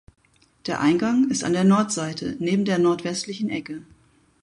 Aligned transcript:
Der 0.65 0.79
Eingang 0.79 1.29
ist 1.29 1.43
an 1.43 1.53
der 1.53 1.63
Nordseite 1.63 2.35
neben 2.39 2.65
der 2.65 2.79
nordwestlichen 2.79 3.51
Ecke. 3.51 3.83